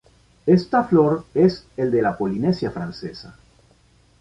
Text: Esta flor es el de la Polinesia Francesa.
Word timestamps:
Esta 0.47 0.85
flor 0.85 1.25
es 1.35 1.67
el 1.77 1.91
de 1.91 2.01
la 2.01 2.17
Polinesia 2.17 2.71
Francesa. 2.71 3.37